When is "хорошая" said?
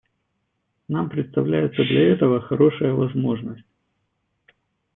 2.41-2.91